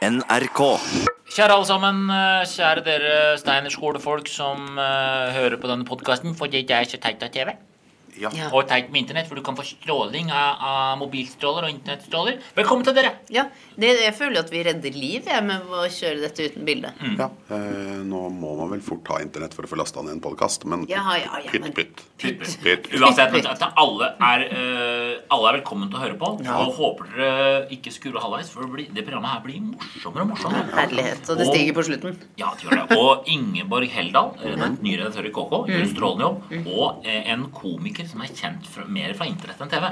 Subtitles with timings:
[0.00, 0.60] NRK.
[1.28, 6.72] Kjære alle sammen, eh, kjære dere steinerskolefolk som eh, hører på denne podkasten fordi det
[6.76, 7.52] er så teit av TV.
[8.18, 8.30] Ja.
[8.52, 12.40] Og teit med internett, for du kan få stråling av, av mobilstråler og internettstråler.
[12.56, 13.12] Velkommen til dere!
[13.32, 13.44] Ja,
[13.78, 16.90] det, Jeg føler at vi redder liv jeg, med å kjøre dette uten bilde.
[17.18, 17.28] ja.
[17.50, 20.64] Eh, nå må man vel fort ha internett for å få lasta ned en podkast,
[20.68, 22.02] men Ja, ja, ja, pytt, men- pytt.
[22.20, 22.90] Pytt, Pytt.
[22.98, 26.32] Uansett, at alle er, uh, alle er velkommen til å høre på.
[26.44, 30.26] Og håper dere ikke skrur av halvveis, for det, blir, det programmet her blir morsommere
[30.26, 30.66] og morsommere.
[30.76, 31.30] Herlighet.
[31.32, 32.18] Og det stiger på slutten.
[32.40, 32.98] Ja, det gjør det.
[33.00, 36.68] Og Ingeborg Heldal, den nye redaktør i KK, gjør en strålende jobb.
[36.76, 39.90] Og eh, en komiker som er kjent fra, mer fra internett enn TV.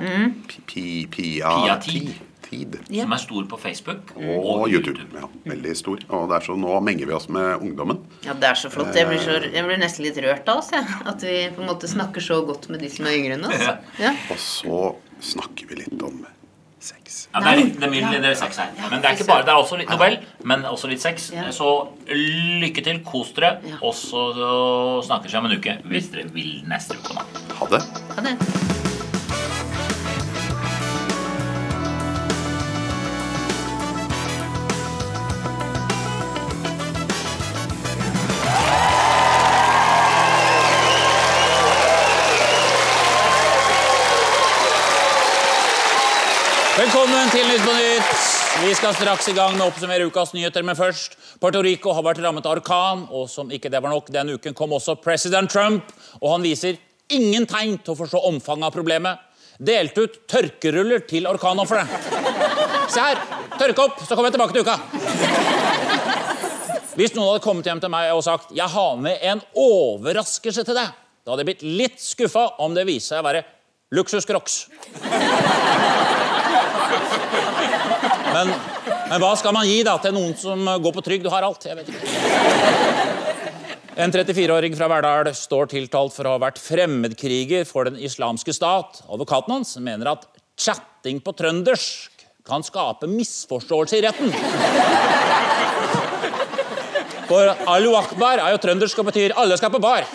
[0.49, 2.09] Pi- pi- Pia, Pia Tid.
[2.09, 2.25] Tid.
[2.49, 2.77] Tid.
[3.03, 5.03] Som er stor på Facebook Og YouTube.
[5.13, 5.99] Ja, veldig stor.
[6.17, 7.99] Og det er så, nå menger vi oss med ungdommen.
[8.25, 8.95] Ja, Det er så flott.
[8.97, 10.71] Jeg blir, så, jeg blir nesten litt rørt av oss.
[10.73, 10.87] Jeg.
[11.05, 13.61] At vi på en måte snakker så godt med de som er yngre enn oss.
[13.61, 13.77] Ja.
[14.01, 14.15] Ja.
[14.33, 14.81] Og så
[15.35, 16.25] snakker vi litt om
[16.81, 17.27] sex.
[17.35, 18.73] Ja, det er litt, det er mye det er sex her.
[18.89, 21.29] Men det er ikke bare, det er også litt Nobel, men også litt sex.
[21.35, 21.49] Ja.
[21.53, 21.69] Så
[22.09, 24.23] lykke til, kos dere, og så
[25.05, 27.19] snakkes vi om en uke hvis dere vil neste uke.
[27.59, 27.83] Ha det.
[28.29, 28.37] Det.
[46.79, 48.05] Velkommen til Nytt på Nytt.
[48.59, 51.17] Vi skal straks i gang med å oppsummere ukas nyheter, men først.
[51.41, 54.55] Puerto Rico har vært rammet av orkan, og som ikke det var nok, denne uken
[54.55, 56.77] kom også president Trump, og han viser
[57.13, 59.25] ingen tegn til å forstå omfanget av problemet.
[59.59, 61.83] Delte ut tørkeruller til orkanofre.
[62.93, 63.19] Se her!
[63.59, 64.77] Tørke opp, så kommer jeg tilbake til uka.
[66.99, 70.79] Hvis noen hadde kommet hjem til meg og sagt jeg har med en overraskelse til
[70.79, 73.45] deg, da hadde jeg blitt litt skuffa om det viser seg å være
[73.95, 74.55] luksuscrocs.
[78.29, 78.51] Men,
[79.09, 81.67] men hva skal man gi da til noen som går på trygd og har alt?
[81.67, 83.38] Jeg vet ikke.
[83.99, 89.01] En 34-åring fra Verdal står tiltalt for å ha vært fremmedkriger for den islamske stat.
[89.11, 94.31] Advokaten hans mener at chatting på trøndersk kan skape misforståelse i retten.
[97.27, 100.07] For alu akbar er jo trøndersk og betyr 'alle skal på bar'.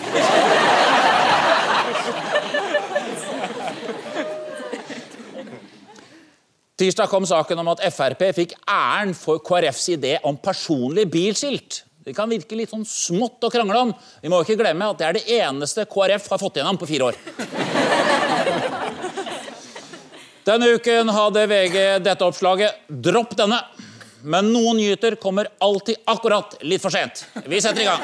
[6.80, 11.84] Tirsdag kom saken om at Frp fikk æren for KrFs idé om personlig bilskilt.
[12.04, 13.94] Det kan virke litt sånn smått å krangle om.
[14.20, 17.12] Vi må ikke glemme at det er det eneste KrF har fått gjennom på fire
[17.12, 17.16] år.
[20.44, 22.84] Denne uken hadde VG dette oppslaget.
[22.90, 23.62] Dropp denne.
[24.24, 27.24] Men noen nyheter kommer alltid akkurat litt for sent.
[27.48, 28.02] Vi setter i gang.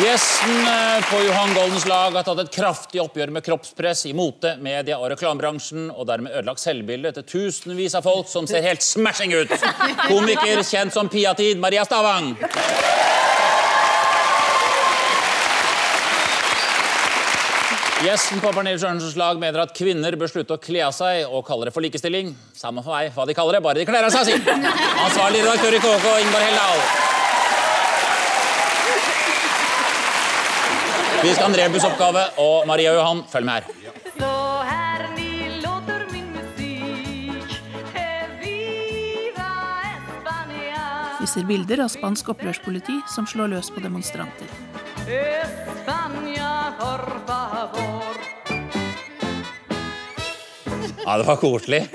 [0.00, 4.54] Gjesten eh, på Johan Goldens lag har tatt et kraftig oppgjør med kroppspress i mote-,
[4.64, 9.36] media- og reklamebransjen, og dermed ødelagt selvbildet til tusenvis av folk som ser helt smashing
[9.36, 9.52] ut.
[10.06, 12.32] Komiker kjent som Piatid, Maria Stavang.
[18.02, 21.44] Gjesten på Pernille Sørensens lag mener at kvinner bør slutte å kle av seg og
[21.46, 22.32] kaller det for likestilling.
[22.56, 24.40] Samme for meg hva de kaller det, bare de kler av seg, si.
[24.40, 27.20] Ansvarlig redaktør i KK, Ingvar Heldal.
[31.22, 33.64] Vi skal ha en rebusoppgave, og Maria og Johan, følg med her.
[34.18, 37.58] Så här ni låter min musik
[38.40, 39.52] Viva
[39.94, 44.46] España Vi ser bilder av spansk opprørspoliti som slår løs på demonstranter.
[45.06, 48.14] España, por favor
[51.06, 51.88] Ja, det var koselig.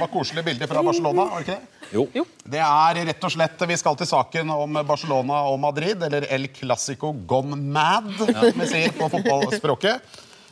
[0.00, 1.90] Det var koselige bilder fra Barcelona, var det ikke det?
[2.16, 2.22] Jo.
[2.54, 6.46] Det er rett og slett, Vi skal til saken om Barcelona og Madrid, eller El
[6.56, 10.00] Clásico gone mad, som vi sier på fotballspråket.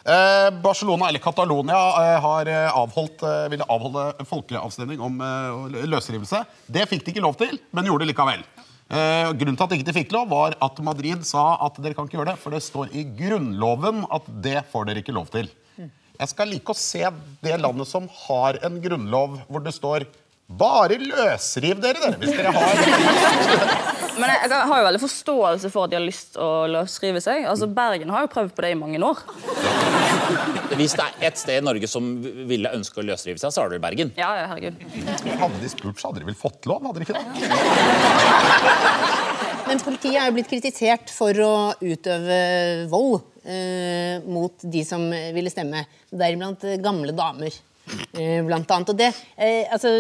[0.04, 5.16] Eh, Barcelona, eller Catalonia, eh, har eh, avholdt, eh, ville avholde folkeavstemning om
[5.72, 6.42] løsrivelse.
[6.68, 8.44] Det fikk de ikke lov til, men gjorde det likevel.
[8.88, 12.04] Eh, grunnen til at de ikke fikk lov, var at Madrid sa at dere kan
[12.04, 15.48] ikke gjøre det, for det står i grunnloven at det får dere ikke lov til.
[16.18, 17.04] Jeg skal like å se
[17.46, 20.02] det landet som har en grunnlov hvor det står
[20.48, 22.72] bare løsriv dere, dere, hvis dere har
[24.18, 27.20] Men jeg, jeg har jo veldig forståelse for at de har lyst til å løsrive
[27.22, 27.44] seg.
[27.46, 29.20] Altså, Bergen har jo prøvd på det i mange år.
[30.74, 32.08] Hvis det er ett sted i Norge som
[32.50, 34.10] ville ønske å løsrive seg, så er det Bergen.
[34.18, 34.74] Ja, ja, herregud.
[35.38, 36.82] Hadde de spurt, så hadde de vel fått lov?
[36.90, 37.26] hadde de ikke det?
[39.68, 42.42] Men politiet er jo blitt kritisert for å utøve
[42.90, 45.84] vold eh, mot de som ville stemme.
[46.10, 47.56] Deriblant eh, gamle damer.
[48.12, 48.92] Eh, blant annet.
[48.92, 49.90] Og det, eh, altså,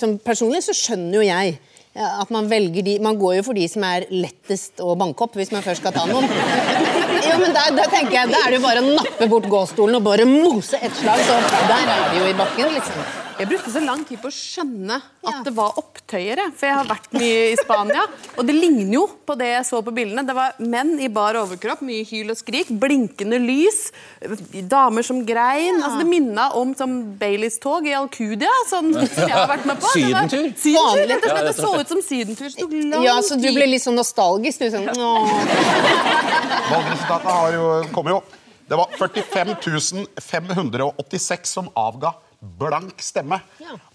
[0.00, 1.58] som personlig så skjønner jo jeg
[1.94, 5.36] at man velger de Man går jo for de som er lettest å banke opp,
[5.38, 6.26] hvis man først skal ta noen.
[7.24, 9.96] Jo, men der, der tenker jeg, Da er det jo bare å nappe bort gåstolen
[10.00, 11.22] og bare mose et slag.
[11.24, 11.38] Så
[11.70, 13.06] der er vi jo i bakken, liksom.
[13.34, 14.96] Jeg brukte så lang tid på å skjønne
[15.26, 16.44] at det var opptøyere.
[16.54, 18.04] For jeg har vært mye i Spania,
[18.38, 20.22] og det ligner jo på det jeg så på bildene.
[20.26, 23.88] Det var menn i bar overkropp, mye hyl og skrik, blinkende lys,
[24.70, 25.80] damer som grein.
[25.80, 29.82] Altså, det minna om som Baileys tog i Alcudia, sånn, som jeg har vært med
[29.82, 29.90] på.
[29.96, 30.46] Sydentur?
[30.62, 31.48] Sydentur, rett og slett.
[31.48, 32.48] Det så ut som sydentur.
[32.54, 34.62] Det tok lang Ja, så du ble litt sånn nostalgisk?
[34.62, 34.86] Du sånn,
[36.70, 38.22] Valgresultatene kommer jo.
[38.64, 42.14] Det var 45 586 som avga
[42.60, 43.38] blank stemme.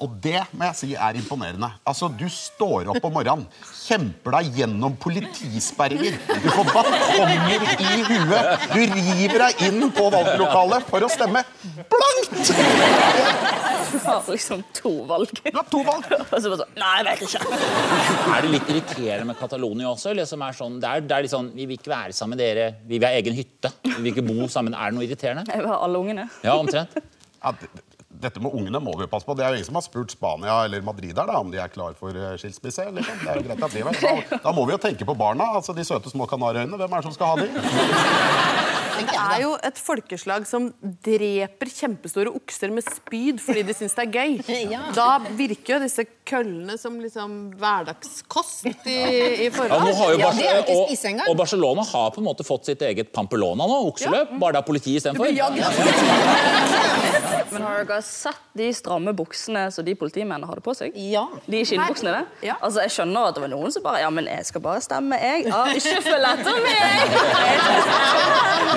[0.01, 1.69] Og det må jeg si er imponerende.
[1.87, 3.45] Altså, Du står opp om morgenen,
[3.85, 6.17] kjemper deg gjennom politisperringer.
[6.43, 8.67] Du får batonger i huet.
[8.73, 11.45] Du river deg inn på valglokalet for å stemme
[11.89, 12.53] blankt!
[13.89, 15.31] Du har liksom to valg.
[15.43, 16.05] Du har to valg.
[16.11, 17.41] Og så bare sånn Nei, jeg vet ikke.
[18.35, 20.11] Er det litt irriterende med Catalonia også?
[20.13, 22.37] Eller som er sånn, det, er, det er litt sånn Vi vil ikke være sammen
[22.37, 22.67] med dere.
[22.85, 23.71] Vi vil ha egen hytte.
[23.87, 24.77] Vi vil ikke bo sammen.
[24.77, 25.47] Er det noe irriterende?
[25.49, 26.27] Jeg vil ha alle ungene.
[26.45, 26.93] Ja, omtrent.
[27.41, 27.85] Ja, d- d-
[28.19, 29.35] dette med ungene må vi passe på.
[29.37, 31.71] Det er jo ingen som har spurt Spania eller Madrid der, da, om de er
[31.71, 32.89] klar for eh, skilsmisse.
[32.97, 33.23] Liksom.
[33.23, 34.01] Det er jo greit at de er.
[34.03, 35.51] Da, da må vi jo tenke på barna.
[35.59, 36.79] altså De søte små kanariøyene.
[36.79, 38.78] Hvem er det som skal ha de?
[39.07, 40.69] Det er jo et folkeslag som
[41.05, 44.33] dreper kjempestore okser med spyd fordi de syns det er gøy.
[44.99, 48.97] Da virker jo disse køllene som liksom hverdagskost i,
[49.45, 50.19] i forhold.
[50.19, 50.29] Ja,
[50.67, 50.93] og,
[51.29, 54.35] og Barcelona har på en måte fått sitt eget Pampelona nå, okseløp.
[54.41, 55.25] Bare det er politi istedenfor.
[57.49, 60.93] Men har dere sett de stramme buksene som de politimennene hadde på seg?
[61.09, 61.23] Ja.
[61.49, 62.25] De skinnbuksene der?
[62.59, 65.17] Altså, Jeg skjønner at det var noen som bare Ja, men jeg skal bare stemme,
[65.19, 65.47] jeg.
[65.49, 66.77] Ja, ikke følg etter meg!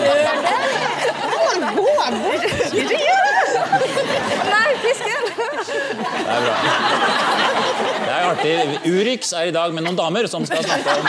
[1.77, 2.45] Gå bort!
[2.73, 3.63] Ikke gjør det!
[4.51, 5.23] Nei, fisken.
[5.29, 5.45] Det
[6.27, 7.42] er bra.
[8.13, 8.55] Det er artig.
[8.93, 11.07] Urix er i dag med noen damer som skal snakke om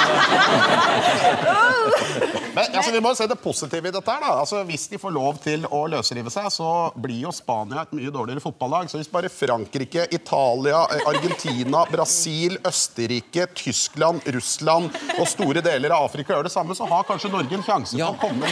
[2.54, 4.12] Men altså, Vi må se det positive i dette.
[4.14, 4.30] her da.
[4.40, 8.14] Altså, Hvis de får lov til å løsrive seg, så blir jo Spania et mye
[8.14, 8.88] dårligere fotballag.
[8.92, 16.08] Så hvis bare Frankrike, Italia, eh, Argentina, Brasil, Østerrike, Tyskland, Russland og store deler av
[16.08, 18.48] Afrika gjør det samme, så har kanskje Norge en sjanse til å komme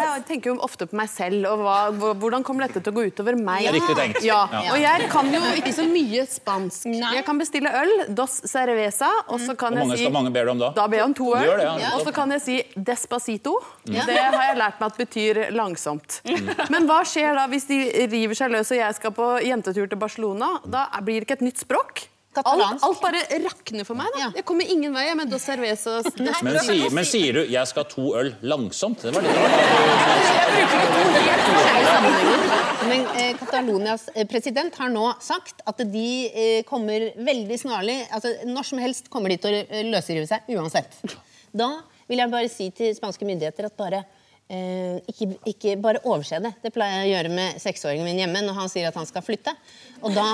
[0.00, 3.06] Jeg tenker jo ofte på meg selv, og hva, hvordan kommer dette til å gå
[3.10, 3.64] utover meg?
[3.66, 3.74] Ja.
[3.74, 4.22] Riktig tenkt.
[4.26, 4.40] Ja.
[4.52, 4.74] Ja.
[4.74, 6.88] Og jeg kan jo ikke så mye spansk.
[6.90, 10.34] Jeg kan bestille øl, dos cerveza, og så kan Hvor mange, jeg si skal mange
[10.34, 10.72] ber du om da?
[10.76, 11.64] Da ber jeg om to øl.
[11.64, 11.94] ja.
[11.96, 13.56] Og så kan jeg si despacito.
[13.86, 13.98] Mm.
[14.06, 16.20] Det har jeg lært meg at betyr langsomt.
[16.72, 17.80] Men hva skjer da hvis de
[18.10, 20.56] river seg løs og jeg skal på jentetur til Barcelona?
[20.66, 22.09] Da blir det ikke et nytt språk.
[22.38, 24.06] Alt, alt bare rakner for meg.
[24.14, 24.28] da.
[24.36, 26.06] Jeg kommer ingen vei med dos cervezas.
[26.16, 29.02] Men, sier- men sier du 'jeg skal ha to øl langsomt'?
[29.02, 29.34] Det var litt
[32.88, 38.32] Men eh, Catalonias eh, president har nå sagt at de eh, kommer veldig snarlig altså
[38.46, 40.96] Når som helst kommer de til å eh, løsrive seg uansett.
[41.52, 41.68] Da
[42.10, 44.04] vil jeg bare si til spanske myndigheter at bare
[44.50, 46.52] eh, ikke, ikke bare overse det.
[46.64, 49.24] Det pleier jeg å gjøre med seksåringen min hjemme når han sier at han skal
[49.24, 49.54] flytte.
[50.00, 50.26] Og da,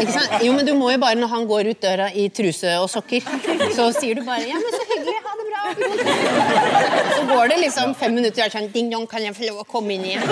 [0.00, 0.38] ikke sant?
[0.44, 3.20] Jo, men du må jo bare Når han går ut døra i truse og sokker,
[3.76, 5.62] så sier du bare 'ja, men så hyggelig, ha det bra'.
[7.16, 9.50] Så går det liksom fem minutter, og jeg er sånn 'ding dong, kan jeg få
[9.50, 10.24] lov å komme inn igjen'?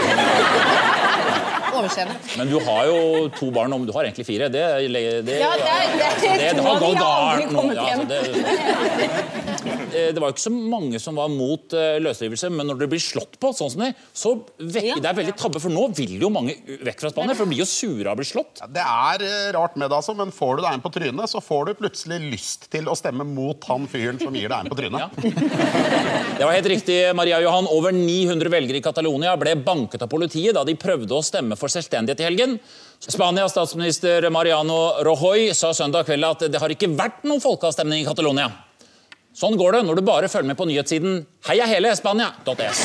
[1.71, 2.17] Overse det.
[2.39, 4.49] Men du har jo to barn, om du har egentlig fire.
[4.51, 7.63] Det, det, Ja, det det det, det to har gått galt nå.
[7.75, 9.20] Ja, altså, det,
[10.15, 13.03] det var jo ikke så mange som var mot eh, løsrivelse, men når det blir
[13.03, 16.31] slått på, sånn som det, så vekker det er veldig tabbe, for nå vil jo
[16.33, 18.63] mange vekk fra Spania, for de blir jo sure av å bli slått.
[18.75, 21.43] Det er eh, rart med det, altså, men får du deg en på trynet, så
[21.45, 24.81] får du plutselig lyst til å stemme mot han fyren som gir deg en på
[24.81, 25.19] trynet.
[26.41, 27.69] Det var helt riktig, Maria Johan.
[27.69, 31.73] Over 900 velgere i Catalonia ble banket av politiet da de prøvde å stemme for
[31.73, 32.57] selvstendighet i helgen.
[33.01, 38.09] Spanias statsminister Mariano Rojoy sa søndag kveld at det har ikke vært noen folkeavstemning i
[38.09, 38.51] Catalonia.
[39.41, 42.83] Sånn går det når du bare følger med på nyhetssiden heiahele.spania.es.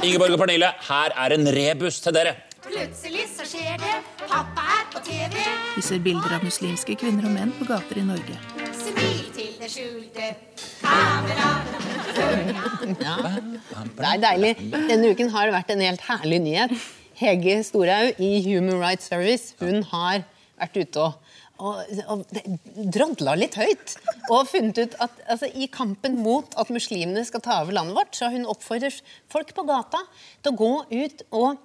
[0.00, 2.32] Ingeborg og Pernille, her er en rebus til dere.
[2.64, 3.98] Plutselig så skjer det.
[4.22, 5.36] Pappa er på TV.
[5.74, 8.38] Vi ser bilder av muslimske kvinner og menn på gater i Norge.
[8.78, 10.32] Smil til det skjulte.
[13.02, 13.14] Ja.
[13.92, 14.54] Det er deilig.
[14.72, 16.72] Denne uken har det vært en helt herlig nyhet.
[17.20, 20.24] Hege Storhaug i Human Rights Service hun har
[20.56, 21.20] vært ute og,
[21.58, 22.22] og, og
[22.94, 23.96] drodla litt høyt.
[24.30, 28.16] Og funnet ut at altså, i kampen mot at muslimene skal ta over landet vårt,
[28.16, 30.00] så har hun oppfordret folk på gata
[30.42, 31.60] til å gå ut og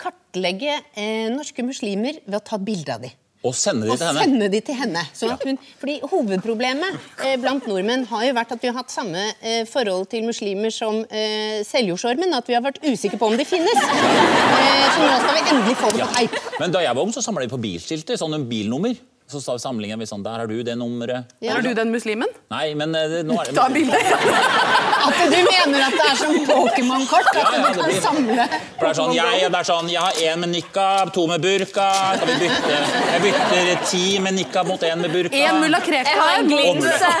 [0.00, 3.20] kartlegge eh, norske muslimer ved å ta bilde av dem.
[3.44, 4.22] Og sende de Og til henne.
[4.24, 5.00] sende de til henne.
[5.12, 9.20] Sånn hun, fordi Hovedproblemet eh, blant nordmenn har jo vært at vi har hatt samme
[9.44, 12.32] eh, forhold til muslimer som eh, Seljordsormen.
[12.38, 13.84] At vi har vært usikre på om de finnes.
[13.84, 16.38] Eh, så nå skal vi endelig få det på teip.
[16.62, 18.16] Men da jeg var ung, så samla de på bilskilter.
[18.16, 18.96] en bilnummer.
[19.26, 21.24] Så sa- samlingen vi sånn Der har du det nummeret.
[21.40, 22.28] Er du den muslimen?
[22.52, 23.96] Nei, men eh, nå er det Ta bilde.
[25.04, 27.26] At du mener at det er som Pokémon-kort?
[27.28, 28.44] At Ja, ja, du det kan blir- samle
[28.78, 31.40] For det er sånn, jeg, det er sånn, jeg har én med nikab, to med
[31.44, 31.88] burka.
[32.18, 32.78] Skal vi bytte?
[33.14, 35.36] Jeg bytter ti med nikab mot én med burka.
[35.48, 36.12] En mulla Krekar.
[36.12, 37.12] Jeg har en glinse.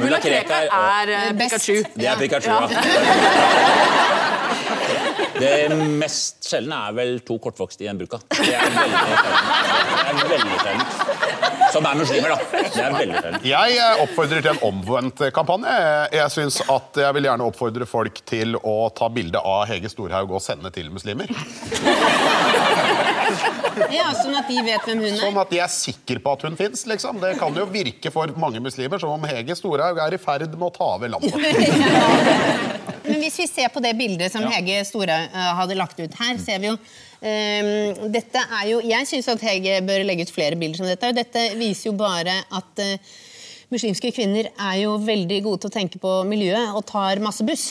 [0.00, 1.80] Mulla Krekar er eh, Pikachu.
[1.96, 2.68] Det er Pikachu, Ja.
[5.42, 5.68] ja.
[5.72, 8.18] Det mest sjeldne er vel to kortvokste i en burka.
[8.32, 8.62] Det er
[10.30, 10.98] veldig sjeldent.
[11.72, 12.36] Som er muslimer, da.
[12.52, 13.46] Det er veldig sjeldent.
[13.48, 15.72] Jeg eh, oppfordrer til en omvendt kampanje.
[15.72, 19.88] Jeg- Jeg synes at jeg vil gjerne oppfordre folk til å ta bilde av Hege
[19.88, 21.26] Storhaug og sende til muslimer.
[23.92, 25.16] Ja, Sånn at de vet hvem hun er.
[25.22, 26.84] Sånn at de er sikre på at hun fins.
[26.86, 27.18] Liksom.
[27.22, 30.68] Det kan jo virke for mange muslimer som om Hege Storhaug er i ferd med
[30.68, 31.32] å ta over landet.
[33.22, 36.38] Men hvis vi ser på det bildet som Hege Storhaug eh, hadde lagt ut her,
[36.42, 40.58] ser vi jo um, dette er jo, Jeg syns at Hege bør legge ut flere
[40.58, 41.12] bilder som dette.
[41.14, 43.12] Dette viser jo bare at uh,
[43.70, 47.68] muslimske kvinner er jo veldig gode til å tenke på miljøet og tar masse buss.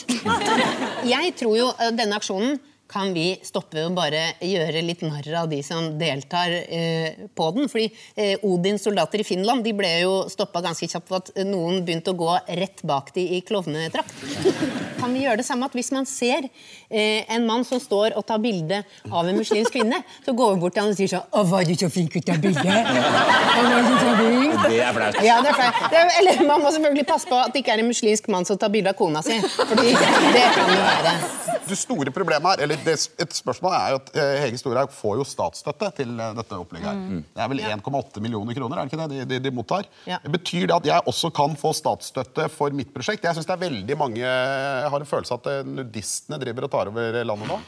[1.12, 2.56] Jeg tror jo eh, denne aksjonen
[2.92, 7.68] kan vi stoppe og bare gjøre litt narr av de som deltar eh, på den.
[7.72, 7.86] Fordi
[8.20, 12.12] eh, Odins soldater i Finland de ble jo stoppa ganske kjapt for at noen begynte
[12.12, 12.30] å gå
[12.60, 14.12] rett bak de i klovnedrakt.
[15.02, 18.26] Kan vi gjøre det samme at hvis man ser eh, en mann som står og
[18.28, 21.24] tar bilde av en muslimsk kvinne, så går vi bort til han og sier sånn
[21.32, 23.02] Å, var du så flink ut av bildet?' bilde?
[23.58, 25.18] Å, var du så flink?» Det er flaut.
[25.26, 25.82] Ja, det er flaut.
[25.90, 28.60] Er- Eller man må selvfølgelig passe på at det ikke er en muslimsk mann som
[28.60, 29.40] tar bilde av kona si.
[29.56, 29.96] Fordi
[30.36, 31.51] det kan jo være.
[31.68, 35.20] Det store problemet her, eller det, et spørsmål er jo at eh, Hege Storhaug får
[35.20, 36.88] jo statsstøtte til eh, dette opplegget.
[36.88, 36.98] her.
[36.98, 37.22] Mm.
[37.28, 39.88] Det er vel 1,8 millioner kroner er det ikke det, de, de, de mottar?
[40.08, 40.18] Ja.
[40.26, 43.24] Betyr det at jeg også kan få statsstøtte for mitt prosjekt?
[43.28, 46.68] Jeg synes det er veldig mange, jeg har en følelse av at eh, nudistene driver
[46.68, 47.60] og tar over landet nå.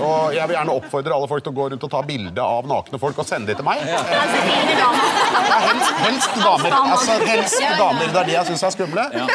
[0.00, 2.66] Og jeg vil gjerne oppfordre alle folk til å gå rundt og ta bilde av
[2.70, 3.82] nakne folk og sende de til meg.
[3.86, 4.00] Ja,
[5.66, 6.76] helst, helst damer.
[6.76, 8.10] Altså, helst damer.
[8.12, 9.04] Det er de jeg syns er skumle.
[9.12, 9.26] Eh,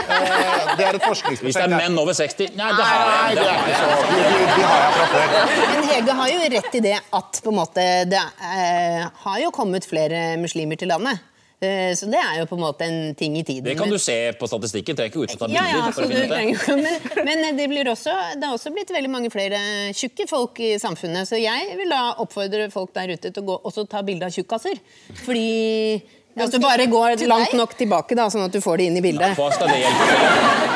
[0.77, 1.43] Det er et forskningsprosjekt.
[1.45, 3.35] Hvis det er menn over 60 Nei, det har jeg.
[3.37, 3.87] det er ikke så.
[4.11, 5.25] De, de, de har jeg fra før.
[5.73, 8.21] Men Hege har jo rett i det at på en måte, det
[8.51, 11.21] eh, har jo kommet flere muslimer til landet.
[11.61, 13.63] Eh, så det er jo på en måte en ting i tiden.
[13.67, 14.97] Det kan du se på statistikken.
[14.97, 15.77] Trenger ikke ut og ta Ja, bilder.
[15.77, 16.37] ja, for altså, å finne ut det.
[16.65, 19.59] trenger men, men det, blir også, det har også blitt veldig mange flere
[19.93, 21.29] tjukke folk i samfunnet.
[21.29, 24.33] Så jeg vil da oppfordre folk der ute til å gå, også ta bilde av
[24.33, 24.81] tjukkaser.
[25.21, 26.01] Fordi
[26.41, 29.05] At du bare går langt nok tilbake, da, sånn at du får det inn i
[29.05, 29.37] bildet.
[29.37, 30.70] Hva skal det hjelpe?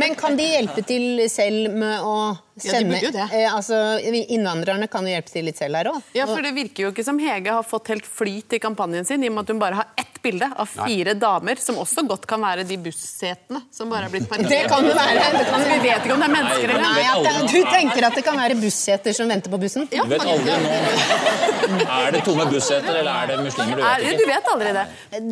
[0.00, 3.26] Men kan de hjelpe til selv med å Ja, de sende jo det.
[3.36, 6.02] eh, altså, Innvandrerne kan jo hjelpe til litt selv her òg.
[6.16, 9.22] Ja, for Det virker jo ikke som Hege har fått helt flyt i kampanjen sin,
[9.24, 12.26] i og med at hun bare har ett bilde av fire damer, som også godt
[12.30, 14.50] kan være de bussetene som bare er blitt parkert.
[14.52, 15.26] Det kan det være.
[15.36, 18.08] Det kan vi vet ikke om det er mennesker eller Nei, at det, du tenker
[18.10, 19.88] at det kan være busseter som venter på bussen?
[19.94, 21.84] Ja, Du vet aldri nå.
[22.00, 23.76] Er det tomme busseter, eller er det muslimer?
[23.76, 24.86] Du vet, vet du vet aldri det.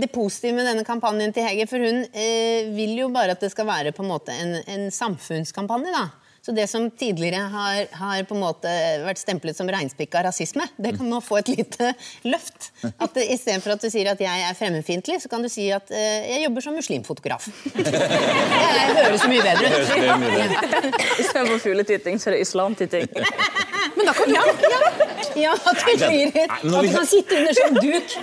[0.05, 3.53] Det positive med denne kampanjen til Hege, for hun eh, vil jo bare at det
[3.55, 5.93] skal være på en måte en, en samfunnskampanje.
[5.95, 6.07] da.
[6.49, 8.71] Så det som tidligere har, har på en måte
[9.05, 11.91] vært stemplet som reinspikka rasisme, det kan nå få et lite
[12.25, 12.71] løft.
[12.89, 16.25] At Istedenfor at du sier at jeg er fremmedfiendtlig, så kan du si at eh,
[16.31, 17.51] jeg jobber som muslimfotograf.
[17.77, 20.57] Det høres så mye bedre ut.
[21.21, 23.13] Istedenfor fugletitting, så er det islamtitting.
[23.99, 24.81] Men da kan ja, ja,
[25.43, 28.09] ja, at det blir Nei, men At du kan sitte under sånn duk.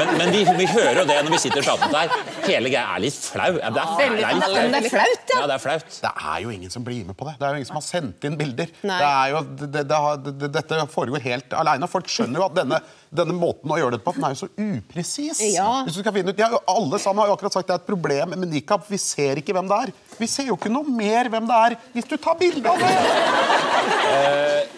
[0.00, 2.12] Men, men vi, vi hører jo det når vi sitter sammen der.
[2.46, 3.50] Hele greia er litt flau.
[3.56, 5.40] Det er, det er litt det er flaut, ja.
[5.40, 5.88] Ja, det er flaut.
[6.04, 7.34] Det er jo ingen som blir med på det.
[7.40, 8.68] Det er jo ingen som har sendt inn bilder.
[8.82, 10.00] Det er jo, det, det, det,
[10.44, 11.90] det, dette foregår helt alene.
[11.90, 12.80] Folk skjønner jo at denne,
[13.22, 15.42] denne måten å gjøre det på, den er jo så upresis.
[15.54, 15.68] Ja.
[15.86, 17.90] Hvis du skal finne ut, ja, Alle sammen har jo akkurat sagt det er et
[17.90, 18.86] problem med nikab.
[18.90, 19.94] Vi ser ikke hvem det er.
[20.20, 22.94] Vi ser jo ikke noe mer hvem det er hvis du tar bilde av det.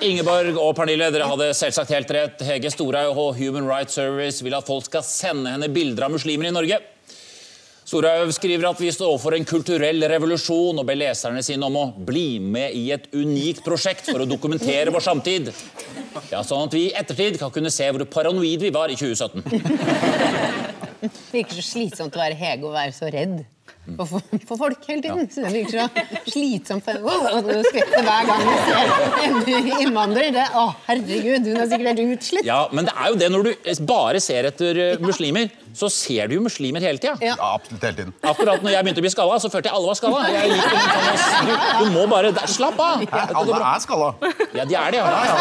[0.03, 2.43] Ingeborg og Pernille, dere hadde selvsagt helt rett.
[2.47, 6.49] Hege Storhaug og Human Rights Service vil at folk skal sende henne bilder av muslimer
[6.49, 6.81] i Norge.
[7.93, 11.87] Storhaug skriver at vi står overfor en kulturell revolusjon og ber leserne sine om å
[11.93, 15.51] bli med i et unikt prosjekt for å dokumentere vår samtid.
[16.31, 19.43] Ja, Sånn at vi i ettertid kan kunne se hvor paranoid vi var i 2017.
[21.03, 23.43] Det virker så slitsomt å være Hege og være så redd
[23.83, 25.27] for, for, for folk hele tiden.
[25.33, 30.31] Så det virker så slitsomt Du skvetter hver gang jeg ser en innvandrer.
[30.37, 32.47] Det, å, herregud, hun er sikkert helt utslitt.
[32.47, 36.29] Ja, Men det er jo det når du bare ser etter eh, muslimer, så ser
[36.29, 37.15] du jo muslimer hele tida.
[37.21, 37.35] Ja.
[37.39, 38.13] Ja, absolutt hele tiden.
[38.21, 40.21] Akkurat når jeg begynte å bli skalla, så følte jeg alle var skalla.
[41.23, 43.01] Sånn du, du må bare Slapp av!
[43.03, 44.09] Nei, alle er skalla.
[44.53, 45.07] Ja, de er det, ja.
[45.09, 45.37] ja, ja.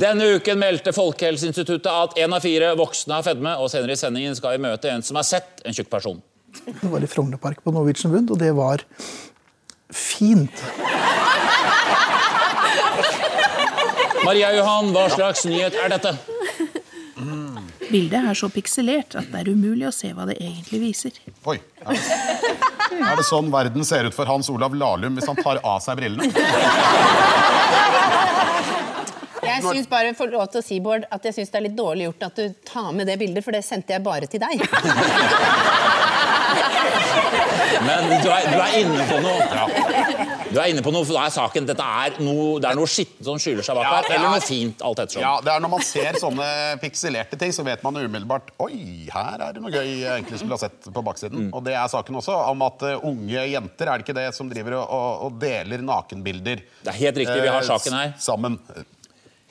[0.00, 4.34] Denne uken meldte Folkehelseinstituttet at én av fire voksne har fedme, og senere i sendingen
[4.38, 6.18] skal vi møte en som har sett en tjukk person.
[6.66, 8.78] Det var i Frognerpark på Norwegian Wood, og det var
[9.94, 10.64] fint.
[14.24, 16.12] Maria Johan, hva slags nyhet er dette?
[17.90, 21.16] Bildet er så pikselert at det er umulig å se hva det egentlig viser.
[21.50, 21.56] Oi.
[21.82, 22.02] Er det,
[23.00, 25.98] er det sånn verden ser ut for Hans Olav Lahlum hvis han tar av seg
[25.98, 26.30] brillene?
[29.50, 31.76] Jeg syns bare for lov til å si, Bård, at jeg syns det er litt
[31.76, 34.62] dårlig gjort at du tar med det bildet, for det sendte jeg bare til deg.
[37.86, 39.40] Men du er, du er inne på noe.
[40.50, 42.90] Du er inne på noe, for da er saken Dette er noe, det er noe
[42.90, 45.22] skittent som skjuler seg bak Ja, her, eller er- noe fint, alt ettersom.
[45.22, 46.48] Ja, det er Når man ser sånne
[46.82, 50.62] pikselerte ting, så vet man umiddelbart Oi, her er det noe gøy egentlig skulle ha
[50.64, 51.46] sett på baksiden.
[51.48, 51.50] Mm.
[51.54, 54.50] Og det er saken også, om at eh, unge jenter er det ikke det som
[54.50, 58.12] driver og, og, og deler nakenbilder Det er helt riktig, vi har eh, saken her.
[58.18, 58.58] sammen.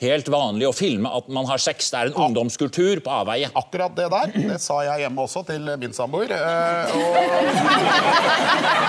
[0.00, 1.90] Helt vanlig å filme at man har sex.
[1.92, 3.50] Det er en ungdomskultur på avveie.
[3.58, 6.30] Akkurat det der, det sa jeg hjemme også til min samboer.
[6.32, 7.02] eh, Og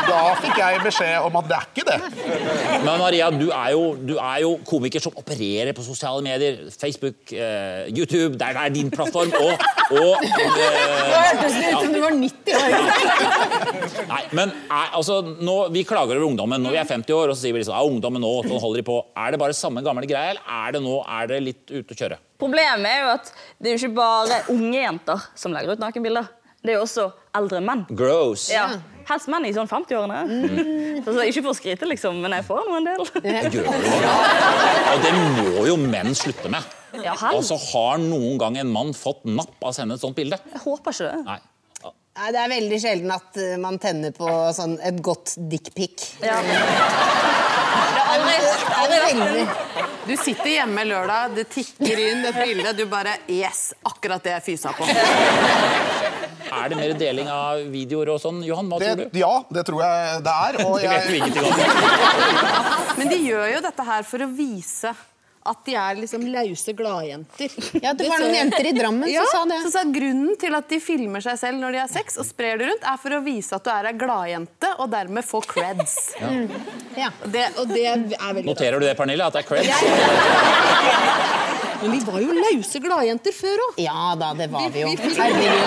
[0.08, 2.00] da fikk jeg beskjed om at det er ikke det.
[2.86, 6.54] Men Maria, du er, jo, du er jo komiker som opererer på sosiale medier.
[6.80, 8.38] Facebook, eh, YouTube.
[8.40, 9.32] Det er, er din plattform.
[9.36, 9.52] Og,
[9.92, 10.32] og eh,
[11.12, 12.72] hørtes det ut som du var 90 år.
[14.12, 16.60] Nei, men er, altså, nå, Vi klager over ungdommen.
[16.64, 18.80] Når vi er 50 år, og så sier vi liksom, ja, ungdommen nå, sånn holder
[18.82, 18.98] de på.
[19.20, 22.00] Er det bare samme gamle greie, eller er det nå er det litt ute å
[22.04, 22.20] kjøre?
[22.42, 26.30] Problemet er jo at det er jo ikke bare unge jenter som legger ut nakenbilder.
[26.62, 27.86] Det er jo også eldre menn.
[27.98, 28.50] Gross.
[28.54, 28.68] Ja.
[29.10, 30.20] Helst menn i sånn 50-årene.
[31.08, 33.02] Så ikke for å skryte, liksom, men jeg får nå en del.
[33.26, 34.12] Gjør du det?
[34.92, 36.78] Og det må jo menn slutte med.
[37.02, 37.16] Ja.
[37.32, 40.38] Altså, Har noen gang en mann fått napp av å sende et sånt bilde?
[40.54, 41.24] Jeg håper ikke det.
[41.32, 41.40] Nei.
[42.12, 46.10] Nei, Det er veldig sjelden at eh, man tenner på sånn et godt dickpic.
[46.20, 46.42] Ja.
[48.92, 49.46] Det
[50.10, 54.44] Du sitter hjemme lørdag, det tikker inn et bilde, du bare Yes, akkurat det jeg
[54.50, 54.88] fysa på.
[56.52, 58.42] Er det mer deling av videoer og sånn?
[58.44, 59.06] Johan, hva tror du?
[59.16, 60.60] Ja, det tror jeg det er.
[60.66, 61.08] Og Det vet jeg...
[61.08, 61.56] du ingenting om.
[63.00, 64.92] Men de gjør jo dette her for å vise
[65.46, 67.50] at de er liksom lause gladjenter.
[67.82, 69.58] Ja, det var noen jenter i Drammen som sa det.
[69.64, 72.58] Så sa Grunnen til at de filmer seg selv når de har sex og sprer
[72.62, 75.96] det rundt, er for å vise at du er ei gladjente og dermed få creds.
[76.92, 77.08] Ja.
[77.24, 79.24] Det, og det er veldig Noterer du det, Pernille?
[79.24, 79.72] At det er creds?
[81.82, 83.74] Men vi var jo lause gladjenter før òg.
[83.82, 84.88] Ja da, det var vi jo.
[84.92, 85.66] Vi- vi- Herregud.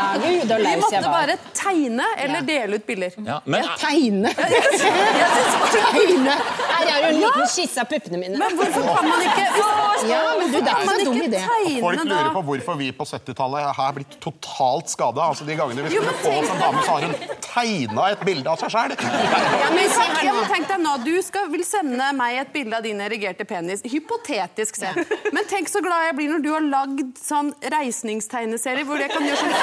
[0.48, 0.74] Jeg husker den tiden, altså.
[0.74, 1.10] Vi måtte jeg var.
[1.10, 3.10] bare tegne eller dele ut bilder.
[3.26, 4.28] Ja, men Ja, tegne.
[5.74, 6.34] tegne.
[6.74, 8.38] Her er jo en liten skisse av puppene mine.
[8.40, 9.46] Men hvorfor kan man ikke
[10.10, 11.40] Ja, men du, det er så dum ikke idé.
[11.40, 15.28] da folk lurer på hvorfor vi på 70-tallet har blitt totalt skada.
[15.30, 18.50] Altså, de gangene vi skulle få oss en dame, så har hun tegna et bilde
[18.50, 18.94] av seg sjøl.
[18.98, 22.84] Ja, tenk, ja, men tenk deg nå, Du skal, vil sende meg et bilde av
[22.84, 23.84] din erigerte penis.
[23.88, 25.14] Hypotetisk sett.
[25.32, 29.24] Men tenk så glad jeg blir når du har lagd sånn reisningstegneserie hvor jeg kan
[29.24, 29.54] gjøre sånn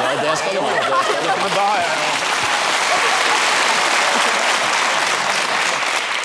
[0.00, 0.74] det, det skal du ha.
[0.92, 1.36] Det skal du ha.
[1.42, 1.97] Men da er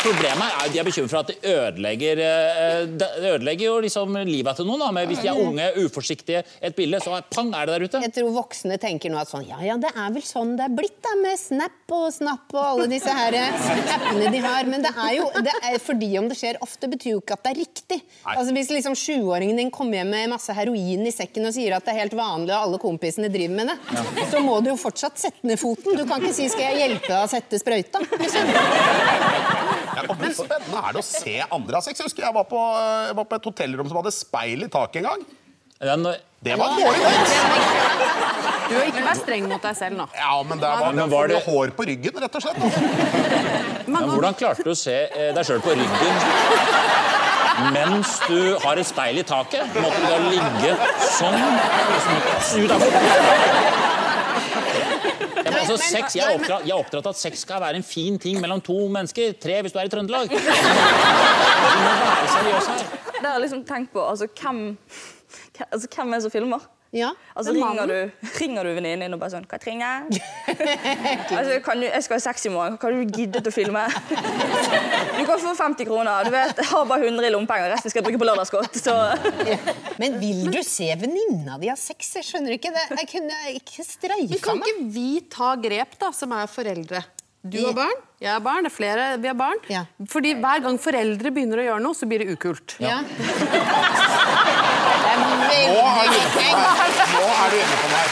[0.03, 4.17] Problemet er at de er bekymret for at det ødelegger, eh, det ødelegger jo liksom
[4.27, 4.81] livet til noen.
[4.83, 5.03] Da.
[5.07, 8.01] Hvis de er unge, uforsiktige, et bilde, så pang, er det der ute.
[8.03, 10.75] Jeg tror voksne tenker nå at sånn, ja, ja, det er vel sånn det er
[10.75, 14.67] blitt da, med Snap og Snap og alle disse her eh, appene de har.
[14.73, 17.45] Men det er jo, det er, fordi om det skjer ofte, betyr jo ikke at
[17.47, 17.99] det er riktig.
[18.33, 21.87] Altså Hvis liksom sjuåringen din kommer hjem med masse heroin i sekken og sier at
[21.87, 23.77] det er helt vanlig og alle kompisene driver med det,
[24.31, 25.95] så må du jo fortsatt sette ned foten.
[25.95, 28.03] Du kan ikke si 'skal jeg hjelpe deg å sette sprøyta'?
[28.23, 28.45] Liksom.
[29.93, 31.99] Ja, og Hvor spennende er det å se andre ha sex?
[31.99, 32.59] Jeg husker jeg var på,
[33.09, 35.25] jeg var på et hotellrom som hadde speil i taket en gang.
[35.83, 36.03] Den,
[36.43, 37.39] Det var dårlig date.
[38.69, 40.05] Du har ikke vært streng mot deg selv nå.
[40.15, 42.57] Ja, men det var, Men det var var det- hår på ryggen, rett og slett.
[43.87, 46.15] men hvordan klarte du å se eh, deg sjøl på ryggen
[47.73, 49.67] mens du har et speil i taket?
[49.83, 50.71] Måtte du da ligge
[51.05, 51.37] sånn?
[52.41, 54.02] Snu deg bort.
[55.43, 57.83] Ja, men altså, sex, jeg, er oppdratt, jeg er oppdratt at sex skal være en
[57.83, 59.33] fin ting mellom to mennesker.
[59.43, 60.29] Tre hvis du er i Trøndelag.
[61.63, 62.83] Du må være seriøs her.
[63.13, 64.01] Det har jeg liksom tenkt på.
[64.09, 64.57] Altså, hvem,
[65.57, 66.65] hvem- altså, hvem er det som filmer?
[66.93, 69.87] Ja, Altså, er ringer du, ringer du venninnen din og bare sånn 'Katrine,
[71.37, 72.75] altså, kan du, jeg skal ha sex i morgen.
[72.77, 73.85] Kan du gidde å filme?'
[75.17, 76.27] Du kan få 50 kroner.
[76.27, 77.73] Du vet, Jeg har bare 100 i lommepenger.
[77.73, 78.77] Resten skal jeg bruke på lørdagskott.
[78.77, 78.93] Så
[80.01, 82.13] Men vil du se venninna di ha sex?
[82.19, 82.85] Jeg skjønner ikke det.
[83.01, 84.39] Jeg kunne ikke Men meg.
[84.45, 87.03] kan ikke vi ta grep, da, som er foreldre?
[87.43, 89.59] Du har barn, jeg har barn, det er flere vi har barn.
[89.67, 89.81] Ja.
[90.07, 92.77] Fordi hver gang foreldre begynner å gjøre noe, så blir det ukult.
[92.79, 93.01] Ja.
[95.73, 96.91] Nå er du inne på her.
[97.13, 98.05] Nå er du inne på noe.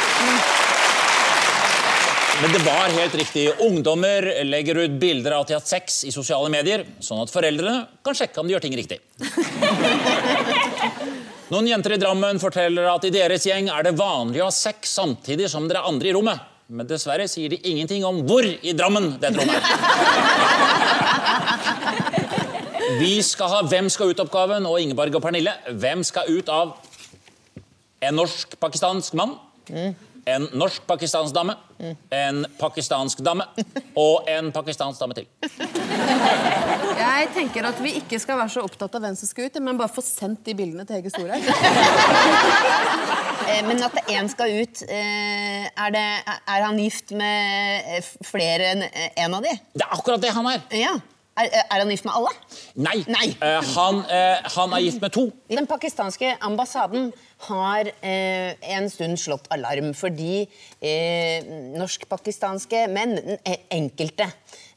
[2.41, 3.43] Men det var helt riktig.
[3.61, 7.29] Ungdommer legger ut bilder av at de har hatt sex i sosiale medier, sånn at
[7.29, 8.97] foreldrene kan sjekke om de gjør ting riktig.
[11.51, 14.95] Noen jenter i Drammen forteller at i deres gjeng er det vanlig å ha sex
[14.97, 16.47] samtidig som dere er andre i rommet.
[16.71, 19.63] Men dessverre sier de ingenting om hvor i Drammen det rommet er.
[23.01, 25.53] Vi skal ha Hvem skal ut-oppgaven, og Ingeborg og Pernille.
[25.77, 26.73] Hvem skal ut av
[28.01, 29.37] en norsk-pakistansk mann?
[30.29, 31.55] En norsk-pakistansk dame,
[32.13, 33.45] en pakistansk dame
[33.97, 35.25] og en pakistansk dame til.
[37.01, 39.79] Jeg tenker at vi ikke skal være så opptatt av hvem som skal ut, men
[39.81, 41.41] bare få sendt de bildene til Hege Storhaug.
[43.51, 48.69] Eh, Men at én skal ut, eh, er, det, er han gift med eh, flere
[48.75, 49.55] enn en av de?
[49.73, 50.61] Det er akkurat det han er.
[50.77, 50.93] Ja.
[51.41, 52.31] Er, er han gift med alle?
[52.75, 53.27] Nei.
[53.41, 55.25] Eh, han, eh, han er gift med to.
[55.49, 57.09] Den pakistanske ambassaden
[57.47, 60.43] har eh, en stund slått alarm fordi
[60.81, 61.45] eh,
[61.79, 64.27] norsk-pakistanske menn, eh, enkelte,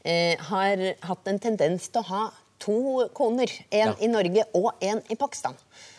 [0.05, 2.23] eh, har hatt en tendens til å ha
[2.65, 3.51] to koner.
[3.71, 3.95] En Ja.
[4.01, 5.57] i Norge og en i Pakistan.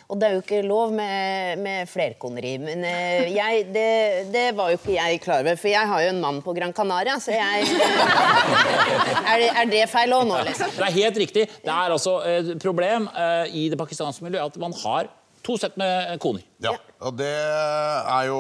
[0.10, 2.52] Og det er jo ikke lov med, med flerkoneri.
[2.62, 3.86] Men eh, jeg, det,
[4.34, 6.74] det var jo ikke jeg klar over, for jeg har jo en mann på Gran
[6.78, 7.66] Canaria, så jeg
[9.32, 10.70] Er det, er det feil òg nå, liksom?
[10.78, 11.46] Det er helt riktig.
[11.66, 15.10] Det er altså et problem eh, i det pakistanske miljøet at man har
[15.46, 16.42] to sett med koner.
[16.64, 16.72] Ja,
[17.06, 18.38] og det er jo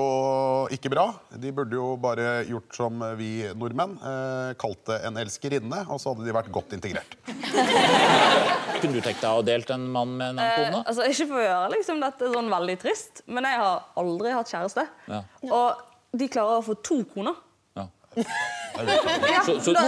[0.73, 1.03] ikke bra.
[1.37, 3.93] De burde jo bare gjort som vi nordmenn.
[4.01, 7.13] Eh, kalt det en elskerinne, og så hadde de vært godt integrert.
[8.81, 10.81] Kunne du tenkt deg å delt en mann med en annen Eh, kone?
[10.89, 14.51] altså, ikke for å gjøre liksom, dette sånn veldig trist, men jeg har aldri hatt
[14.51, 14.87] kjæreste.
[15.11, 15.21] Ja.
[15.49, 17.35] Og de klarer å få to koner.
[17.77, 17.87] Ja.
[18.15, 19.85] Ja, Så- så- da,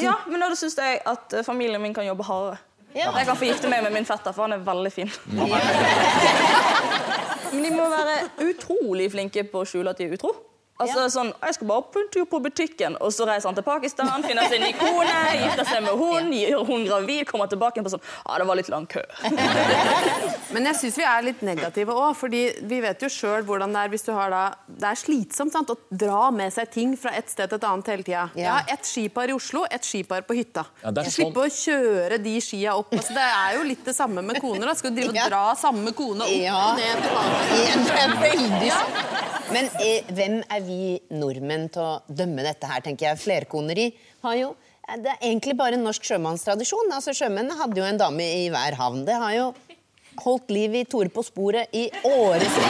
[0.00, 2.58] ja, men da syns jeg at eh, familien min kan jobbe hardere.
[2.96, 3.10] Ja.
[3.12, 5.10] Jeg kan få gifte meg med min fetter, for han er veldig fin.
[7.52, 8.14] Men de må være
[8.48, 10.32] utrolig flinke på å skjule at de er utro.
[10.78, 13.64] Altså sånn, Jeg skal bare på en tur på butikken, og så reiser han til
[13.64, 17.80] Pakistan, finner seg en ny kone, gifter seg med hun, gjør hun gravid, kommer tilbake
[17.86, 19.00] på sånn Ja, det var litt lang kø.
[20.54, 23.82] Men jeg syns vi er litt negative òg, fordi vi vet jo sjøl hvordan det
[23.86, 27.12] er hvis du har da Det er slitsomt sant, å dra med seg ting fra
[27.16, 28.26] et sted til et annet hele tida.
[28.36, 30.66] Jeg har ett skipar i Oslo, ett skipar på hytta.
[30.84, 32.92] Ja, sånn- Slippe å kjøre de skia opp.
[32.92, 34.66] Altså, det er jo litt det samme med koner.
[34.68, 36.54] da Skal du drive og dra samme kone opp Ja.
[36.72, 37.40] og ned tilbake?
[37.86, 38.92] Det er veldig sånn.
[39.52, 43.22] Men eh, hvem er vi nordmenn til å dømme dette her, tenker jeg.
[43.22, 43.90] Flerkoneri
[44.26, 44.54] har jo
[44.86, 46.92] Det er egentlig bare en norsk sjømannstradisjon.
[46.94, 49.00] Altså, Sjømennene hadde jo en dame i hver havn.
[49.08, 49.48] Det har jo
[50.22, 52.60] holdt liv i Tore på sporet i årevis.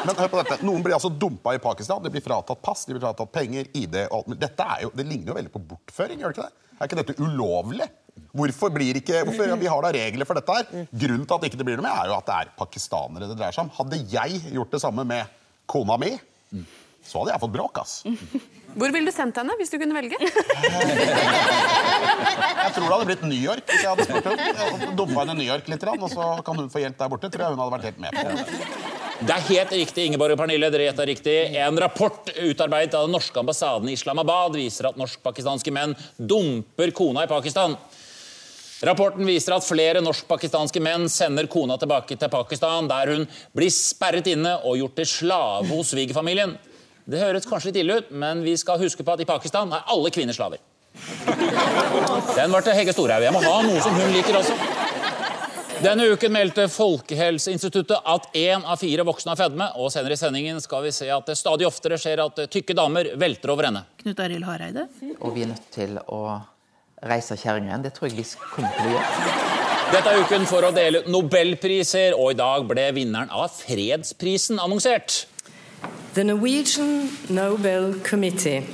[0.00, 0.58] Men hør på dette.
[0.66, 2.02] Noen blir altså dumpa i Pakistan.
[2.02, 4.92] De blir fratatt pass, de blir fratatt penger, ID og alt Men Dette er jo,
[4.96, 6.68] det ligner jo veldig på bortføring, gjør det ikke det?
[6.80, 7.88] Er ikke dette ulovlig?
[8.36, 10.86] Hvorfor blir ikke, hvorfor, ja, Vi har da regler for dette her.
[10.90, 13.36] Grunnen til at ikke det blir noe med, er jo at det er pakistanere det
[13.36, 13.74] dreier seg om.
[13.76, 15.36] Hadde jeg gjort det samme med
[15.70, 16.12] kona mi,
[17.06, 17.92] så hadde jeg fått bråk, ass.
[18.76, 20.18] Hvor ville du sendt henne hvis du kunne velge?
[22.60, 24.90] Jeg tror det hadde blitt New York hvis jeg hadde spurt henne.
[24.98, 27.30] Dumpa henne i New York litt, og så kan hun få hjelp der borte.
[27.32, 28.20] Tror jeg hun hadde vært helt med på.
[29.20, 30.70] Det er helt riktig, Ingeborg og Pernille.
[30.72, 31.34] Dere gjetta riktig.
[31.60, 37.26] En rapport utarbeidet av den norske ambassaden i Islamabad viser at norsk-pakistanske menn dumper kona
[37.26, 37.76] i Pakistan.
[38.80, 44.30] Rapporten viser at flere norsk-pakistanske menn sender kona tilbake til Pakistan, der hun blir sperret
[44.32, 46.54] inne og gjort til slave hos svigerfamilien.
[47.04, 49.84] Det høres kanskje litt ille ut, men vi skal huske på at i Pakistan er
[49.92, 50.62] alle kvinner slaver.
[52.36, 53.24] Den var til Hege Storhaug.
[53.26, 54.56] Jeg må ha noe som hun liker også.
[55.80, 60.60] Denne uken meldte Folkehelseinstituttet at én av fire voksne har fedme, og senere i sendingen
[60.60, 63.84] skal vi se at det stadig oftere skjer at tykke damer velter over ende.
[64.00, 64.86] Knut Arild Hareide.
[65.20, 66.20] Og vi er nødt til å
[67.02, 67.84] reise kjerringa igjen.
[67.84, 69.48] Det tror jeg vi kommer til å gjøre.
[69.90, 74.60] Dette er uken for å dele ut nobelpriser, og i dag ble vinneren av fredsprisen
[74.62, 75.24] annonsert.
[76.14, 78.66] The Norwegian Nobel Committee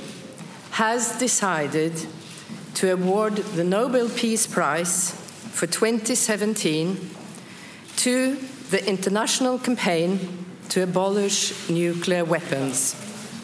[0.71, 1.93] has decided
[2.75, 5.11] to award the Nobel Peace Prize
[5.53, 6.97] for 2017
[7.97, 8.37] to
[8.69, 10.19] the international campaign
[10.69, 12.93] to abolish nuclear weapons,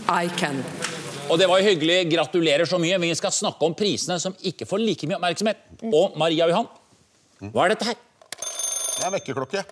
[0.08, 0.93] ICAN.
[1.32, 2.00] Og det var jo hyggelig.
[2.12, 3.00] Gratulerer så mye.
[3.02, 5.64] Vi skal snakke om prisene som ikke får like mye oppmerksomhet.
[5.90, 6.68] Og Maria Johan,
[7.54, 7.98] hva er dette her?
[8.94, 9.64] Det er vekkerklokke.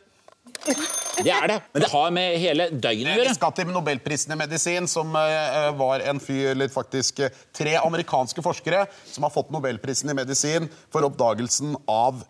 [1.21, 1.57] Det er det.
[1.73, 5.69] Men det har med hele døgnet å Vi skal til Nobelprisen i medisin, som eh,
[5.77, 10.69] var en fyr, eller faktisk eh, tre amerikanske forskere som har fått Nobelprisen i medisin
[10.93, 12.23] for oppdagelsen av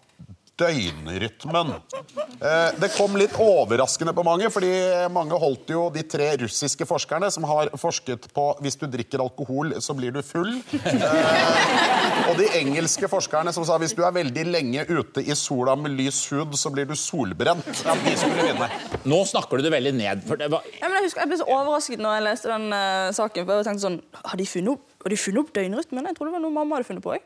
[0.61, 1.73] døgnrytmen.
[2.41, 4.71] Eh, Det kom litt overraskende på mange, fordi
[5.13, 9.73] mange holdt jo de tre russiske forskerne som har forsket på hvis du drikker alkohol,
[9.81, 10.53] så blir du full.
[10.73, 15.73] Eh, Og de engelske forskerne som sa hvis du er veldig lenge ute i sola
[15.75, 17.65] med lys hud, så blir du solbrent.
[17.85, 18.67] Ja, de skulle vinne.
[19.09, 20.23] Nå snakker du det veldig ned.
[20.27, 22.67] For det var, Ja, men jeg, husker, jeg ble så overrasket når jeg leste den
[22.75, 23.45] uh, saken.
[23.47, 26.09] For jeg tenkte sånn, Har de funnet opp, har de funnet opp døgnrytmen?
[26.11, 27.15] Jeg trodde det var noe mamma hadde funnet på.
[27.17, 27.23] Jeg.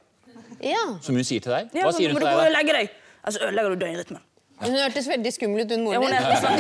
[0.72, 0.84] Ja.
[1.04, 1.74] som hun sier til deg.
[1.76, 2.94] Hva ja, sier hun må til du gå og legge deg.
[3.26, 4.22] Altså, ødelegger du døgnrytmen.
[4.62, 6.60] Hun hørtes veldig skummel ut, hun moren er din.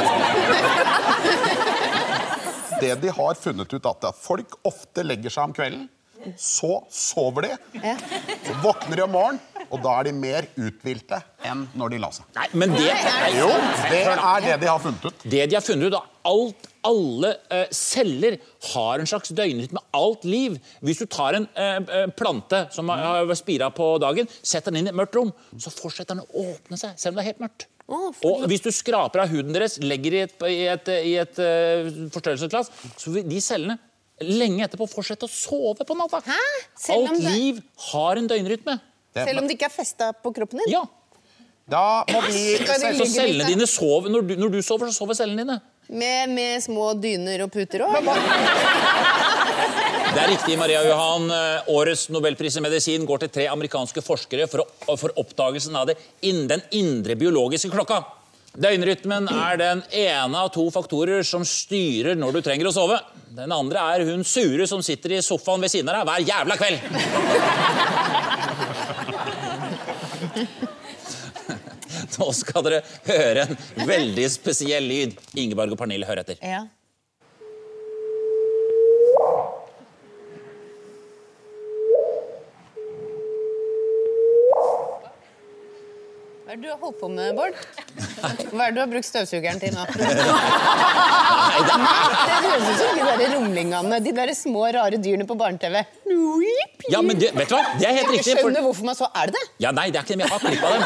[2.81, 5.85] det de har funnet ut, at folk ofte legger seg om kvelden,
[6.41, 7.51] så sover de,
[8.47, 12.09] så våkner de om morgenen, og da er de mer uthvilte enn når de la
[12.17, 12.27] seg.
[12.37, 12.89] Nei, men det
[13.37, 13.49] Jo,
[13.91, 15.25] det er det de har funnet ut.
[15.25, 16.01] Det de har funnet ut, da,
[16.31, 18.37] alt, alle eh, celler
[18.71, 19.81] har en slags døgnrytme.
[19.97, 20.57] Alt liv.
[20.85, 24.91] Hvis du tar en eh, eh, plante som har spira på dagen, setter den inn
[24.91, 27.43] i et mørkt rom, så fortsetter den å åpne seg, selv om det er helt
[27.45, 27.67] mørkt.
[27.85, 31.89] Og hvis du skraper av huden deres, legger i et, i et, i et uh,
[32.15, 33.77] forstørrelsesglass, så vil de cellene
[34.25, 36.23] lenge etterpå fortsette å sove på natta.
[36.79, 38.79] Selv om Alt det- liv har en døgnrytme.
[39.15, 40.73] Selv om det ikke er festa på kroppen din?
[40.73, 40.81] Ja.
[41.69, 45.45] Da må vi Så cellene dine sover, når du, når du sover, så sover cellene
[45.45, 45.61] dine.
[45.87, 47.93] Med, med små dyner og puter òg?
[50.15, 51.27] Det er riktig, Maria Johan.
[51.29, 55.89] Eh, Årets nobelpris i medisin går til tre amerikanske forskere for, å, for oppdagelsen av
[55.91, 55.95] det,
[56.25, 57.99] Innen den indre biologiske klokka.
[58.55, 62.97] Døgnrytmen er den ene av to faktorer som styrer når du trenger å sove.
[63.35, 66.55] Den andre er hun sure som sitter i sofaen ved siden av deg hver jævla
[66.61, 66.79] kveld.
[72.19, 75.15] Nå skal dere høre en veldig spesiell lyd.
[75.35, 76.39] Ingeborg og Pernille, hør etter.
[76.45, 76.65] Ja.
[86.45, 87.55] Hva er det du har holdt på med, Bård?
[88.53, 89.81] Hva er det du har brukt støvsugeren til nå?
[89.95, 95.81] Nei, Det høres ut som de der rumlingene, de der små, rare dyrene på barne-TV.
[96.89, 97.63] Ja, men det, vet du hva?
[97.79, 98.33] Det er helt Jeg riktig.
[98.37, 99.43] for- skjønner hvorfor man så Er det det?
[99.59, 100.81] Ja, nei, det er ikke det, men jeg har klipp av dem.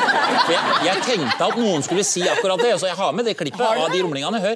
[0.46, 3.36] For jeg, jeg tenkte at noen skulle si akkurat det, så jeg har med det
[3.38, 4.40] klippet av de rumlingene.
[4.40, 4.56] Hør.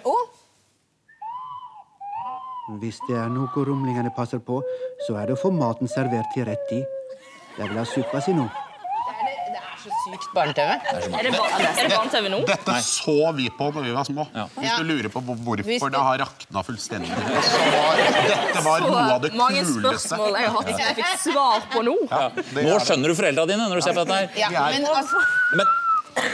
[2.79, 4.61] Hvis det er noe rumlingene passer på,
[5.07, 6.85] så er det å få maten servert til rett tid.
[7.57, 8.47] Jeg vil ha suppa si nå.
[9.83, 10.69] Så sykt barne-TV.
[11.19, 11.49] Er det ba-
[11.97, 12.39] barne-TV nå?
[12.47, 14.25] Dette så vi på da vi var små.
[14.31, 14.77] Hvis Ja.
[14.79, 17.11] du lurer på hvorfor det- det har rakna fullstendig.
[17.53, 20.07] Så var, dette var noe av det mange kuleste.
[20.07, 21.95] spørsmål jeg har hatt som jeg fikk svar på nå.
[22.63, 24.29] Nå skjønner du foreldra dine når du ser på dette her.
[24.39, 25.19] Ja, men altså
[25.57, 25.67] Men,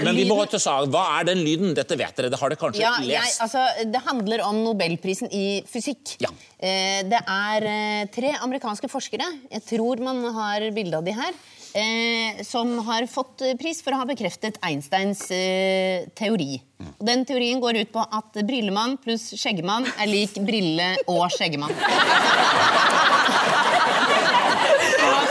[0.03, 0.87] men vi må til sag.
[0.93, 1.73] Hva er den lyden?
[1.77, 2.31] Dette vet dere.
[2.33, 3.41] Det har dere kanskje Ja, jeg, lest.
[3.45, 6.15] altså, det handler om Nobelprisen i fysikk.
[6.23, 11.33] Eh, det er eh, tre amerikanske forskere, jeg tror man har bilde av de her,
[11.79, 16.57] eh, som har fått pris for å ha bekreftet Einsteins eh, teori.
[16.99, 21.75] Og den teorien går ut på at brillemann pluss skjeggemann er lik brille- og skjeggemann.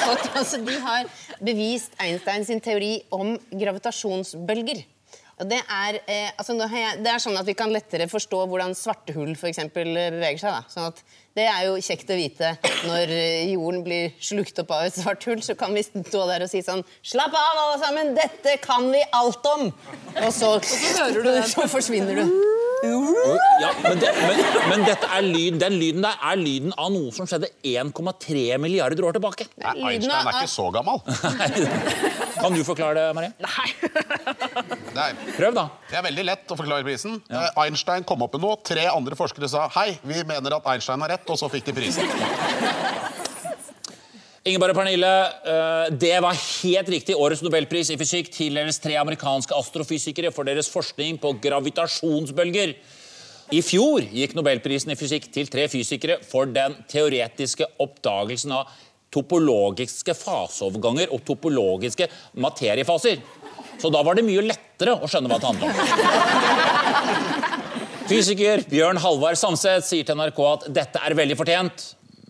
[0.08, 1.08] Fått, altså, de har
[1.44, 4.86] bevist Einsteins sin teori om gravitasjonsbølger.
[5.38, 9.14] Og det, er, eh, altså det er sånn at vi kan lettere forstå hvordan svarte
[9.14, 10.56] hull for eksempel, beveger seg.
[10.56, 10.72] Da.
[10.72, 11.02] Sånn at
[11.38, 12.52] det er jo kjekt å vite
[12.88, 15.40] når eh, jorden blir slukt opp av et svart hull.
[15.44, 18.14] Så kan vi stå der og si sånn Slapp av, alle sammen!
[18.18, 19.68] Dette kan vi alt om!
[20.18, 20.56] Og så,
[20.98, 21.42] hører du det.
[21.54, 22.56] så forsvinner du.
[22.78, 27.10] Ja, men, det, men, men dette er lyd, den lyden der er lyden av noe
[27.14, 29.48] som skjedde 1,3 milliarder år tilbake.
[29.58, 31.02] Nei, Einstein er ikke så gammel.
[32.38, 33.32] Kan du forklare det, Marie?
[34.94, 35.08] Nei.
[35.34, 35.66] Prøv, da.
[35.90, 37.18] Det er veldig lett å forklare prisen.
[37.32, 37.48] Ja.
[37.64, 38.60] Einstein kom opp med noe.
[38.62, 41.76] Tre andre forskere sa hei, vi mener at Einstein har rett, og så fikk de
[41.76, 42.08] prisen.
[44.48, 45.12] Ingeborg og Pernille,
[45.44, 47.16] eh, det var helt riktig.
[47.16, 52.74] Årets nobelpris i fysikk tildeles tre amerikanske astrofysikere for deres forskning på gravitasjonsbølger.
[53.52, 58.72] I fjor gikk nobelprisen i fysikk til tre fysikere for den teoretiske oppdagelsen av
[59.12, 63.20] topologiske faseoverganger og topologiske materiefaser.
[63.78, 67.37] Så da var det mye lettere å skjønne hva det handlet om.
[68.08, 71.82] Fysiker Bjørn Halvard Samset sier til NRK at dette er veldig fortjent.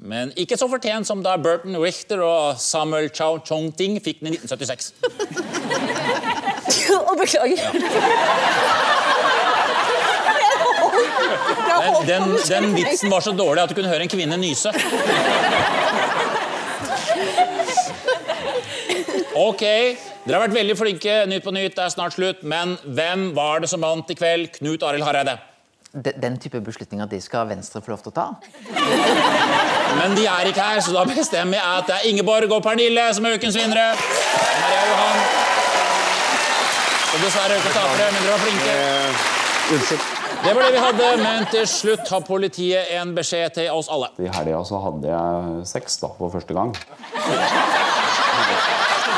[0.03, 4.39] Men ikke så fortjent som da Burton Richter og Samuel Chow Chong-ting fikk den i
[4.41, 4.93] 1976.
[6.99, 7.63] Og beklager.
[11.79, 14.73] Den, den, den vitsen var så dårlig at du kunne høre en kvinne nyse.
[19.39, 21.21] Ok, dere har vært veldig flinke.
[21.31, 22.43] Nytt på nytt er snart slutt.
[22.43, 24.51] Men hvem var det som vant i kveld?
[24.59, 25.39] Knut Arild Hareide.
[26.05, 28.27] Den, type beslutninger de skal Venstre få lov til å ta.
[29.99, 33.09] Men de er ikke her, så da bestemmer jeg at det er Ingeborg og Pernille
[33.17, 33.97] som er ukens vinnere.
[34.63, 35.19] Maria Johan.
[37.09, 38.79] Og dessverre ikke tapere, men dere var flinke.
[39.75, 40.03] Unnskyld.
[40.45, 44.13] Det var det vi hadde, men til slutt har politiet en beskjed til oss alle.
[44.23, 46.75] I helga så hadde jeg sex da, for første gang.
[47.19, 47.39] Det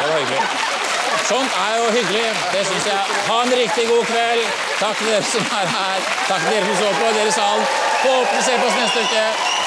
[0.09, 0.80] var hyggelig.
[1.31, 2.29] Sånt er jo hyggelig.
[2.53, 3.03] Det syns jeg.
[3.29, 4.43] Ha en riktig god kveld.
[4.81, 6.09] Takk til dere som er her.
[6.27, 7.64] Takk til dere som så på, dere i salen.
[8.03, 9.60] Håper vi ser på oss neste uke.